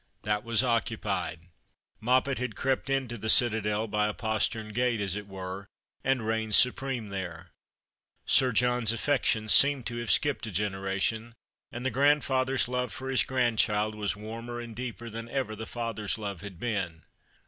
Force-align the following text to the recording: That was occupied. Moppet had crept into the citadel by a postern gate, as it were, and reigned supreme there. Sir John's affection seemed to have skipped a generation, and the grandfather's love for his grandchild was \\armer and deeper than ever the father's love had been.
That 0.23 0.43
was 0.43 0.63
occupied. 0.63 1.41
Moppet 1.99 2.39
had 2.39 2.55
crept 2.55 2.89
into 2.89 3.19
the 3.19 3.29
citadel 3.29 3.85
by 3.85 4.07
a 4.07 4.15
postern 4.15 4.69
gate, 4.73 4.99
as 4.99 5.15
it 5.15 5.27
were, 5.27 5.67
and 6.03 6.25
reigned 6.25 6.55
supreme 6.55 7.09
there. 7.09 7.51
Sir 8.25 8.51
John's 8.51 8.91
affection 8.91 9.47
seemed 9.47 9.85
to 9.85 9.97
have 9.97 10.09
skipped 10.09 10.47
a 10.47 10.51
generation, 10.51 11.35
and 11.71 11.85
the 11.85 11.91
grandfather's 11.91 12.67
love 12.67 12.91
for 12.91 13.11
his 13.11 13.21
grandchild 13.21 13.93
was 13.93 14.15
\\armer 14.17 14.59
and 14.59 14.75
deeper 14.75 15.07
than 15.07 15.29
ever 15.29 15.55
the 15.55 15.67
father's 15.67 16.17
love 16.17 16.41
had 16.41 16.59
been. 16.59 17.03